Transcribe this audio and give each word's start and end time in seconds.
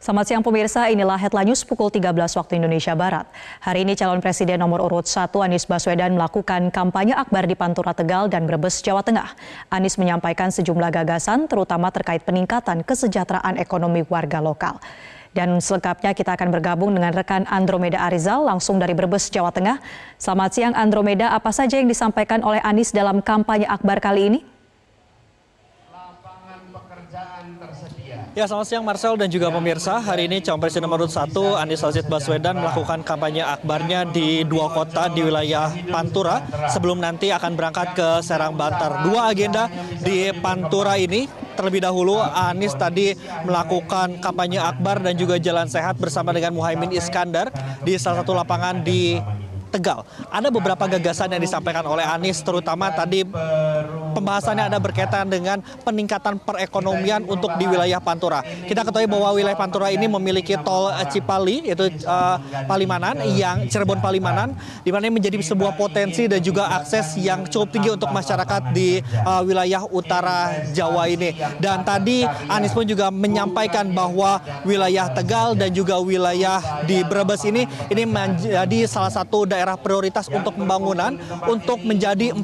Selamat 0.00 0.32
siang 0.32 0.40
pemirsa, 0.40 0.88
inilah 0.88 1.20
headline 1.20 1.52
news 1.52 1.60
pukul 1.60 1.92
13 1.92 2.16
waktu 2.16 2.56
Indonesia 2.56 2.96
Barat. 2.96 3.28
Hari 3.60 3.84
ini 3.84 3.92
calon 3.92 4.24
presiden 4.24 4.56
nomor 4.56 4.80
urut 4.80 5.04
1 5.04 5.28
Anies 5.28 5.68
Baswedan 5.68 6.16
melakukan 6.16 6.72
kampanye 6.72 7.12
akbar 7.12 7.44
di 7.44 7.52
Pantura 7.52 7.92
Tegal 7.92 8.32
dan 8.32 8.48
Brebes, 8.48 8.80
Jawa 8.80 9.04
Tengah. 9.04 9.36
Anies 9.68 10.00
menyampaikan 10.00 10.48
sejumlah 10.48 10.88
gagasan 10.88 11.52
terutama 11.52 11.92
terkait 11.92 12.24
peningkatan 12.24 12.80
kesejahteraan 12.80 13.60
ekonomi 13.60 14.00
warga 14.08 14.40
lokal. 14.40 14.80
Dan 15.36 15.60
selengkapnya 15.60 16.16
kita 16.16 16.32
akan 16.32 16.48
bergabung 16.48 16.96
dengan 16.96 17.12
rekan 17.12 17.44
Andromeda 17.52 18.00
Arizal 18.00 18.48
langsung 18.48 18.80
dari 18.80 18.96
Brebes, 18.96 19.28
Jawa 19.28 19.52
Tengah. 19.52 19.84
Selamat 20.16 20.56
siang 20.56 20.72
Andromeda, 20.80 21.28
apa 21.28 21.52
saja 21.52 21.76
yang 21.76 21.92
disampaikan 21.92 22.40
oleh 22.40 22.64
Anies 22.64 22.96
dalam 22.96 23.20
kampanye 23.20 23.68
akbar 23.68 24.00
kali 24.00 24.32
ini? 24.32 24.40
Ya, 28.30 28.46
selamat 28.46 28.66
siang 28.70 28.86
Marcel 28.86 29.18
dan 29.18 29.26
juga 29.26 29.50
pemirsa. 29.50 29.98
Hari 29.98 30.30
ini 30.30 30.38
calon 30.38 30.62
presiden 30.62 30.86
nomor 30.86 31.02
1 31.02 31.34
Anies 31.34 31.82
Rashid 31.82 32.06
Baswedan 32.06 32.62
melakukan 32.62 33.02
kampanye 33.02 33.42
akbarnya 33.42 34.06
di 34.06 34.46
dua 34.46 34.70
kota 34.70 35.10
di 35.10 35.26
wilayah 35.26 35.74
Pantura 35.90 36.38
sebelum 36.70 37.02
nanti 37.02 37.34
akan 37.34 37.58
berangkat 37.58 37.98
ke 37.98 38.08
Serang 38.22 38.54
Bantar. 38.54 39.02
Dua 39.02 39.34
agenda 39.34 39.66
di 39.98 40.30
Pantura 40.38 40.94
ini 40.94 41.26
terlebih 41.58 41.82
dahulu 41.82 42.22
Anies 42.22 42.78
tadi 42.78 43.18
melakukan 43.42 44.22
kampanye 44.22 44.62
akbar 44.62 45.02
dan 45.02 45.18
juga 45.18 45.34
jalan 45.42 45.66
sehat 45.66 45.98
bersama 45.98 46.30
dengan 46.30 46.54
Muhaimin 46.54 46.94
Iskandar 46.94 47.50
di 47.82 47.98
salah 47.98 48.22
satu 48.22 48.30
lapangan 48.30 48.86
di 48.86 49.18
Tegal. 49.70 50.02
Ada 50.26 50.50
beberapa 50.50 50.90
gagasan 50.90 51.30
yang 51.30 51.42
disampaikan 51.42 51.86
oleh 51.86 52.02
Anies, 52.02 52.42
terutama 52.42 52.90
tadi 52.90 53.22
pembahasannya 54.10 54.66
ada 54.66 54.78
berkaitan 54.82 55.30
dengan 55.30 55.62
peningkatan 55.86 56.42
perekonomian 56.42 57.22
untuk 57.30 57.54
di 57.54 57.70
wilayah 57.70 58.02
Pantura. 58.02 58.42
Kita 58.42 58.82
ketahui 58.82 59.06
bahwa 59.06 59.30
wilayah 59.38 59.54
Pantura 59.54 59.94
ini 59.94 60.10
memiliki 60.10 60.58
tol 60.66 60.90
Cipali, 61.08 61.70
yaitu 61.70 61.86
uh, 62.02 62.36
Palimanan, 62.66 63.22
yang 63.38 63.70
Cirebon 63.70 64.02
Palimanan, 64.02 64.58
di 64.82 64.90
mana 64.90 65.06
menjadi 65.06 65.38
sebuah 65.38 65.78
potensi 65.78 66.26
dan 66.26 66.42
juga 66.42 66.66
akses 66.82 67.14
yang 67.14 67.46
cukup 67.46 67.70
tinggi 67.70 67.90
untuk 67.94 68.10
masyarakat 68.10 68.74
di 68.74 68.98
uh, 69.22 69.46
wilayah 69.46 69.86
utara 69.86 70.66
Jawa 70.74 71.06
ini. 71.06 71.30
Dan 71.62 71.86
tadi 71.86 72.26
Anies 72.50 72.74
pun 72.74 72.82
juga 72.82 73.14
menyampaikan 73.14 73.86
bahwa 73.94 74.42
wilayah 74.66 75.06
Tegal 75.14 75.54
dan 75.54 75.70
juga 75.70 76.02
wilayah 76.02 76.82
di 76.84 77.06
Brebes 77.06 77.46
ini 77.46 77.70
ini 77.92 78.02
menjadi 78.08 78.88
salah 78.88 79.12
satu 79.12 79.46
daerah 79.46 79.59
daerah 79.60 79.76
prioritas 79.76 80.32
untuk 80.32 80.56
pembangunan 80.56 81.20
untuk 81.44 81.84
menjadi 81.84 82.32
40 82.32 82.40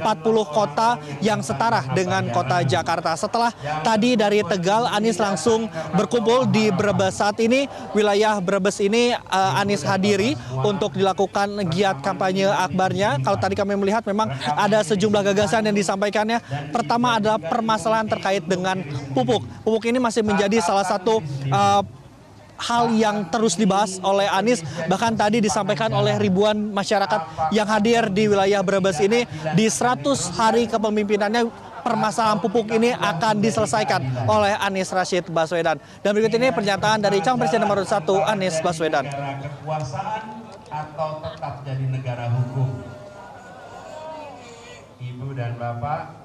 kota 0.53 1.01
yang 1.25 1.41
setara 1.41 1.81
dengan 1.97 2.29
kota 2.29 2.61
Jakarta. 2.61 3.17
Setelah 3.17 3.49
tadi 3.81 4.21
dari 4.21 4.45
Tegal, 4.45 4.85
Anies 4.93 5.17
langsung 5.17 5.73
berkumpul 5.97 6.45
di 6.53 6.69
Brebes. 6.69 7.17
Saat 7.17 7.41
ini 7.41 7.65
wilayah 7.97 8.37
Brebes 8.45 8.77
ini 8.85 9.17
uh, 9.17 9.57
Anies 9.57 9.81
hadiri 9.81 10.37
untuk 10.61 10.93
dilakukan 10.93 11.65
giat 11.73 12.05
kampanye 12.05 12.53
akbarnya. 12.53 13.17
Kalau 13.25 13.41
tadi 13.41 13.57
kami 13.57 13.81
melihat 13.81 14.05
memang 14.05 14.29
ada 14.45 14.85
sejumlah 14.85 15.33
gagasan 15.33 15.65
yang 15.65 15.73
disampaikannya. 15.73 16.45
Pertama 16.69 17.17
adalah 17.17 17.41
permasalahan 17.41 18.05
terkait 18.05 18.45
dengan 18.45 18.85
pupuk. 19.17 19.41
Pupuk 19.65 19.89
ini 19.89 19.97
masih 19.97 20.21
menjadi 20.21 20.61
salah 20.61 20.85
satu 20.85 21.25
uh, 21.49 21.81
hal 22.57 22.93
yang 22.93 23.29
terus 23.29 23.55
dibahas 23.55 24.01
oleh 24.01 24.27
Anies 24.29 24.65
bahkan 24.89 25.13
tadi 25.13 25.45
disampaikan 25.45 25.93
oleh 25.93 26.17
ribuan 26.17 26.57
masyarakat 26.73 27.53
yang 27.53 27.69
hadir 27.69 28.09
di 28.09 28.29
wilayah 28.29 28.65
Brebes 28.65 28.99
ini 29.01 29.29
di 29.53 29.69
100 29.69 30.03
hari 30.37 30.65
kepemimpinannya 30.69 31.49
permasalahan 31.85 32.43
pupuk 32.43 32.67
ini 32.75 32.91
akan 32.97 33.39
diselesaikan 33.39 34.27
oleh 34.27 34.59
Anies 34.59 34.91
Rashid 34.91 35.31
Baswedan. 35.31 35.79
Dan 36.03 36.11
berikut 36.19 36.35
ini 36.35 36.51
pernyataan 36.51 36.99
dari 36.99 37.23
calon 37.23 37.39
presiden 37.39 37.63
nomor 37.63 37.87
1 37.87 38.03
Anies 38.27 38.59
Baswedan. 38.59 39.07
Kekuasaan 39.07 40.23
atau 40.67 41.23
tetap 41.23 41.63
jadi 41.63 41.85
negara 41.87 42.27
hukum. 42.35 42.83
Ibu 44.99 45.29
dan 45.39 45.55
Bapak, 45.55 46.19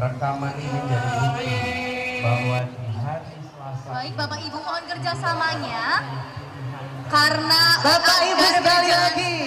rekaman 0.00 0.54
ini 0.56 0.78
jadi 0.88 1.08
bukti 1.20 1.52
bahwa 2.24 2.58
di 2.64 2.86
hari 2.96 3.40
Baik 3.90 4.14
Bapak 4.16 4.40
Ibu 4.40 4.56
mohon 4.56 4.79
kerjasamanya 4.90 6.02
karena 7.06 7.62
Bapak 7.78 8.18
Ibu 8.26 8.46
sekali 8.58 8.90
lagi 8.90 9.39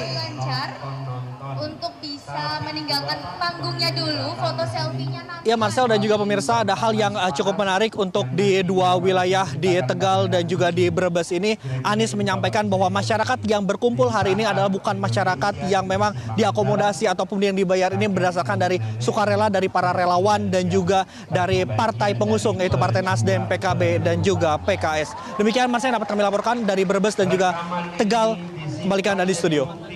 meninggalkan 2.73 3.17
panggungnya 3.37 3.89
dulu, 3.93 4.33
foto 4.33 4.65
selfie-nya 4.65 5.21
nanti. 5.21 5.45
Ya 5.45 5.53
Marcel 5.53 5.85
dan 5.85 6.01
juga 6.01 6.17
pemirsa 6.17 6.65
ada 6.65 6.73
hal 6.73 6.97
yang 6.97 7.13
uh, 7.13 7.29
cukup 7.29 7.53
menarik 7.53 7.93
untuk 7.93 8.25
di 8.33 8.65
dua 8.65 8.97
wilayah 8.97 9.45
di 9.53 9.77
Tegal 9.85 10.25
dan 10.25 10.41
juga 10.49 10.73
di 10.73 10.89
Brebes 10.89 11.29
ini. 11.29 11.53
Anies 11.85 12.17
menyampaikan 12.17 12.65
bahwa 12.65 12.89
masyarakat 12.89 13.45
yang 13.45 13.61
berkumpul 13.61 14.09
hari 14.09 14.33
ini 14.33 14.49
adalah 14.49 14.73
bukan 14.73 14.97
masyarakat 14.97 15.69
yang 15.69 15.85
memang 15.85 16.17
diakomodasi 16.33 17.05
ataupun 17.05 17.45
yang 17.45 17.53
dibayar 17.53 17.93
ini 17.93 18.09
berdasarkan 18.09 18.57
dari 18.57 18.81
sukarela 18.97 19.53
dari 19.53 19.69
para 19.69 19.93
relawan 19.93 20.49
dan 20.49 20.65
juga 20.65 21.05
dari 21.29 21.61
partai 21.69 22.17
pengusung 22.17 22.57
yaitu 22.57 22.75
Partai 22.79 23.05
Nasdem, 23.05 23.45
PKB 23.45 24.01
dan 24.01 24.17
juga 24.25 24.57
PKS. 24.57 25.13
Demikian 25.37 25.69
Marcel 25.69 25.93
dapat 25.93 26.09
kami 26.09 26.25
laporkan 26.25 26.65
dari 26.65 26.81
Brebes 26.83 27.13
dan 27.13 27.29
juga 27.29 27.53
Tegal. 28.01 28.35
Kembalikan 28.83 29.15
dari 29.15 29.31
studio. 29.31 29.93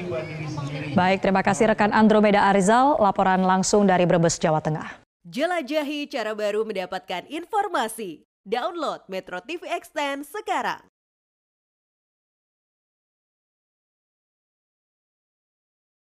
Baik, 0.97 1.21
terima 1.21 1.45
kasih 1.45 1.69
rekan 1.69 1.93
Andromeda 1.93 2.49
Arizal, 2.49 2.97
laporan 2.97 3.45
langsung 3.45 3.85
dari 3.85 4.09
Brebes, 4.09 4.41
Jawa 4.41 4.65
Tengah. 4.65 5.05
Jelajahi 5.29 6.09
cara 6.09 6.33
baru 6.33 6.65
mendapatkan 6.65 7.21
informasi. 7.29 8.25
Download 8.41 9.05
Metro 9.05 9.37
TV 9.45 9.61
Extend 9.77 10.25
sekarang. 10.25 10.81